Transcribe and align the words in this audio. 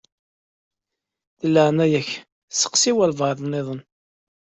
Di 1.39 1.47
leɛnaya-k 1.49 2.09
steqsi 2.57 2.91
walebɛaḍ-nniḍen. 2.95 3.81